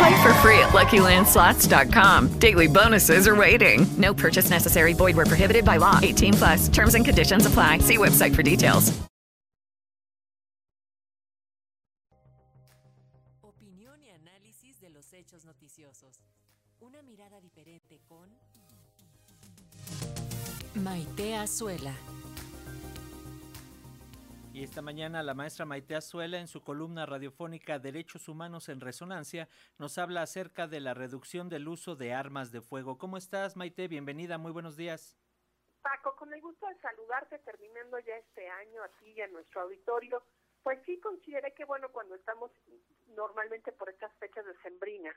[0.00, 2.38] Play for free at LuckyLandSlots.com.
[2.38, 3.86] Daily bonuses are waiting.
[3.98, 4.94] No purchase necessary.
[4.94, 5.98] Void where prohibited by law.
[6.02, 6.68] 18 plus.
[6.68, 7.80] Terms and conditions apply.
[7.80, 8.98] See website for details.
[13.42, 16.16] Opinión y análisis de los hechos noticiosos.
[16.80, 18.30] Una mirada diferente con
[20.82, 21.92] Maite Azuela.
[24.52, 29.48] Y esta mañana la maestra Maite Azuela en su columna radiofónica Derechos Humanos en Resonancia
[29.78, 32.98] nos habla acerca de la reducción del uso de armas de fuego.
[32.98, 33.86] ¿Cómo estás Maite?
[33.86, 35.16] Bienvenida, muy buenos días.
[35.82, 40.20] Paco, con el gusto de saludarte terminando ya este año aquí en nuestro auditorio.
[40.64, 42.50] Pues sí consideré que bueno, cuando estamos
[43.14, 45.14] normalmente por estas fechas decembrinas,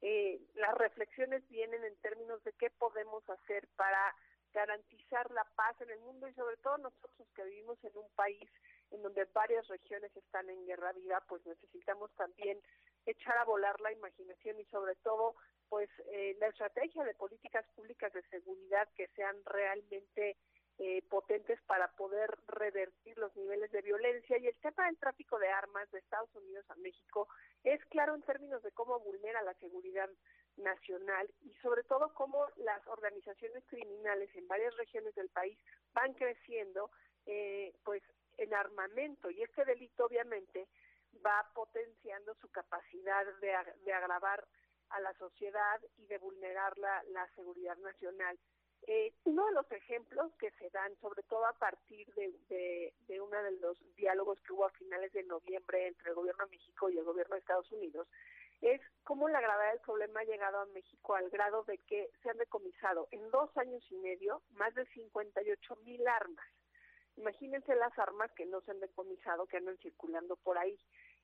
[0.00, 4.16] eh, las reflexiones vienen en términos de qué podemos hacer para
[4.52, 8.48] garantizar la paz en el mundo y sobre todo nosotros que vivimos en un país
[8.90, 12.58] en donde varias regiones están en guerra viva, pues necesitamos también
[13.06, 15.34] echar a volar la imaginación y sobre todo
[15.68, 20.36] pues eh, la estrategia de políticas públicas de seguridad que sean realmente
[20.82, 25.46] eh, potentes para poder revertir los niveles de violencia y el tema del tráfico de
[25.46, 27.28] armas de Estados Unidos a México
[27.64, 30.08] es claro en términos de cómo vulnera la seguridad
[30.56, 35.58] nacional y sobre todo cómo las organizaciones criminales en varias regiones del país
[35.92, 36.90] van creciendo
[37.26, 38.02] eh, pues
[38.38, 40.66] en armamento y este delito obviamente
[41.22, 43.54] va potenciando su capacidad de,
[43.84, 44.46] de agravar
[44.88, 48.38] a la sociedad y de vulnerar la, la seguridad nacional.
[48.86, 53.20] Eh, uno de los ejemplos que se dan, sobre todo a partir de, de, de
[53.20, 56.88] uno de los diálogos que hubo a finales de noviembre entre el gobierno de México
[56.88, 58.08] y el gobierno de Estados Unidos,
[58.62, 62.30] es cómo la gravedad del problema ha llegado a México al grado de que se
[62.30, 66.46] han decomisado en dos años y medio más de 58 mil armas.
[67.16, 70.78] Imagínense las armas que no se han decomisado, que andan circulando por ahí.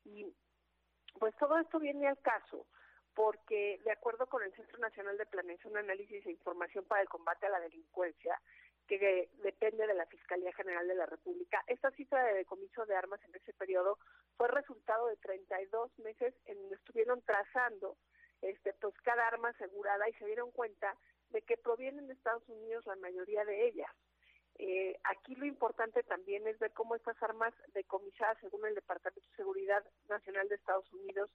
[0.05, 0.27] Y
[1.19, 2.67] pues todo esto viene al caso
[3.17, 7.47] porque de acuerdo con el Centro Nacional de Planeación, Análisis e Información para el Combate
[7.47, 8.39] a la Delincuencia,
[8.87, 13.19] que depende de la Fiscalía General de la República, esta cifra de decomiso de armas
[13.25, 13.99] en ese periodo
[14.37, 17.97] fue resultado de 32 meses en donde estuvieron trazando
[18.43, 20.95] este pues cada arma asegurada y se dieron cuenta
[21.31, 23.91] de que provienen de Estados Unidos la mayoría de ellas.
[24.59, 29.37] Eh, aquí lo importante también es ver cómo estas armas decomisadas según el Departamento de
[29.37, 31.31] Seguridad Nacional de Estados Unidos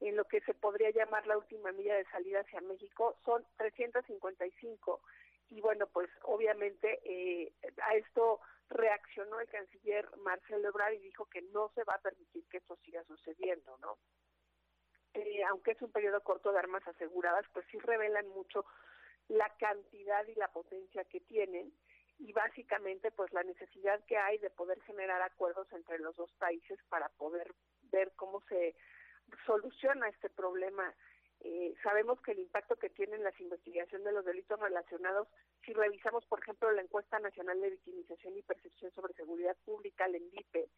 [0.00, 5.00] en lo que se podría llamar la última milla de salida hacia México son 355
[5.50, 11.42] y bueno pues obviamente eh, a esto reaccionó el canciller Marcelo Ebrard y dijo que
[11.42, 13.98] no se va a permitir que esto siga sucediendo no
[15.14, 18.64] eh, aunque es un periodo corto de armas aseguradas pues sí revelan mucho
[19.28, 21.72] la cantidad y la potencia que tienen
[22.18, 26.78] y básicamente pues la necesidad que hay de poder generar acuerdos entre los dos países
[26.88, 27.52] para poder
[27.90, 28.74] ver cómo se
[29.46, 30.94] soluciona este problema.
[31.40, 35.28] Eh, sabemos que el impacto que tienen las investigaciones de los delitos relacionados,
[35.64, 40.16] si revisamos, por ejemplo, la encuesta nacional de victimización y percepción sobre seguridad pública, el
[40.16, 40.68] ENVIPE,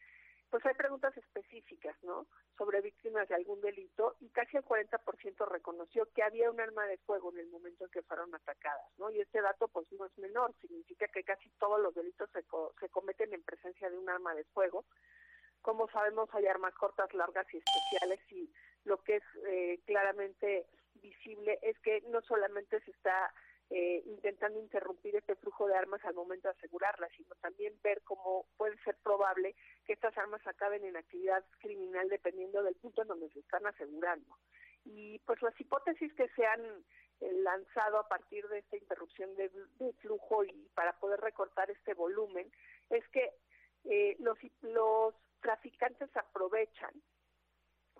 [0.50, 2.26] pues hay preguntas específicas, ¿no?
[2.58, 6.98] Sobre víctimas de algún delito y casi el 40% reconoció que había un arma de
[6.98, 9.10] fuego en el momento en que fueron atacadas, ¿no?
[9.10, 12.74] Y este dato pues no es menor, significa que casi todos los delitos se, co
[12.80, 14.84] se cometen en presencia de un arma de fuego.
[15.80, 18.52] Como sabemos hay armas cortas, largas y especiales y
[18.84, 20.66] lo que es eh, claramente
[20.96, 23.32] visible es que no solamente se está
[23.70, 28.44] eh, intentando interrumpir este flujo de armas al momento de asegurarlas, sino también ver cómo
[28.58, 29.56] puede ser probable
[29.86, 34.36] que estas armas acaben en actividad criminal dependiendo del punto en donde se están asegurando.
[34.84, 36.60] Y pues las hipótesis que se han
[37.20, 41.94] eh, lanzado a partir de esta interrupción de, de, flujo y para poder recortar este
[41.94, 42.52] volumen
[42.90, 43.32] es que
[43.84, 45.14] eh, los, los
[45.50, 46.94] traficantes aprovechan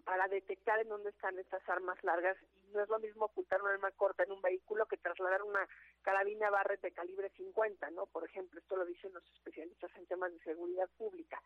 [0.05, 2.37] para detectar en dónde están estas armas largas
[2.73, 5.67] no es lo mismo ocultar un arma corta en un vehículo que trasladar una
[6.03, 8.07] carabina Barrett de calibre 50, ¿no?
[8.07, 11.43] Por ejemplo, esto lo dicen los especialistas en temas de seguridad pública.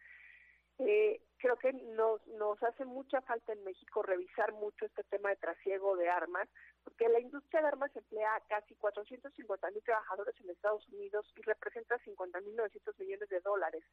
[0.79, 5.37] Eh, creo que nos, nos hace mucha falta en México revisar mucho este tema de
[5.37, 6.49] trasiego de armas,
[6.83, 11.43] porque la industria de armas emplea a casi 450 mil trabajadores en Estados Unidos y
[11.43, 13.85] representa 50 mil 900 millones de dólares.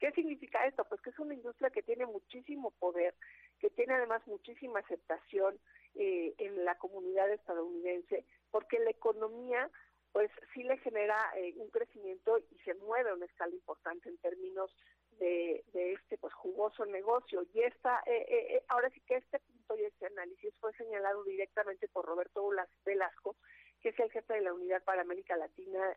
[0.00, 0.84] ¿Qué significa esto?
[0.86, 3.14] Pues que es una industria que tiene muchísimo poder,
[3.60, 5.58] que tiene además muchísima aceptación
[5.94, 9.70] eh, en la comunidad estadounidense, porque la economía
[10.12, 14.16] pues sí le genera eh, un crecimiento y se mueve a una escala importante en
[14.18, 14.74] términos
[15.18, 17.42] de, este pues jugoso negocio.
[17.52, 21.88] Y esta eh, eh, ahora sí que este punto y este análisis fue señalado directamente
[21.88, 22.48] por Roberto
[22.84, 23.36] Velasco
[23.80, 25.94] que es el jefe de la unidad para América Latina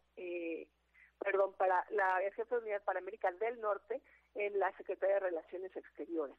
[1.20, 4.02] perdón para la jefe de unidad para América del Norte
[4.36, 6.38] en la Secretaría de Relaciones Exteriores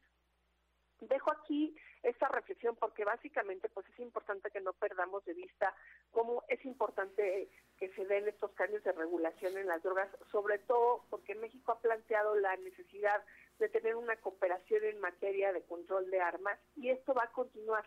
[1.01, 5.73] Dejo aquí esta reflexión porque básicamente pues es importante que no perdamos de vista
[6.11, 11.05] cómo es importante que se den estos cambios de regulación en las drogas, sobre todo
[11.09, 13.23] porque México ha planteado la necesidad
[13.59, 17.85] de tener una cooperación en materia de control de armas y esto va a continuar,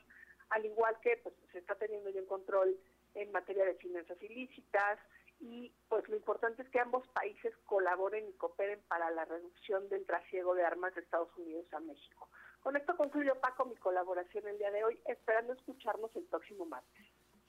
[0.50, 2.78] al igual que pues se está teniendo ya un control
[3.14, 4.98] en materia de finanzas ilícitas
[5.42, 10.06] y pues lo importante es que ambos países colaboren y cooperen para la reducción del
[10.06, 12.28] trasiego de armas de Estados Unidos a México.
[12.62, 17.06] Con esto concluyo, Paco, mi colaboración el día de hoy, esperando escucharnos el próximo martes.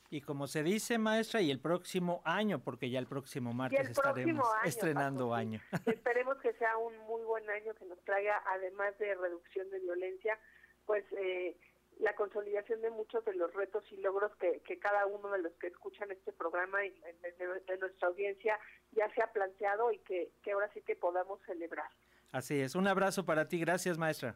[0.09, 4.47] Y como se dice, maestra, y el próximo año, porque ya el próximo martes estaremos
[4.63, 5.59] estrenando año.
[5.85, 10.39] Esperemos que sea un muy buen año que nos traiga, además de reducción de violencia,
[10.85, 11.55] pues eh,
[12.03, 15.67] la consolidación de muchos de los retos y logros que, cada uno de los que
[15.67, 18.59] escuchan este programa y de, nuestra audiencia
[18.91, 21.89] ya se ha planteado y que, que ahora sí que podamos celebrar.
[22.31, 22.75] Así es.
[22.75, 23.59] Un abrazo para ti.
[23.59, 24.35] Gracias, maestra.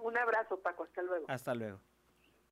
[0.00, 0.82] Un abrazo, Paco.
[0.82, 1.26] Hasta luego.
[1.28, 1.80] Hasta luego.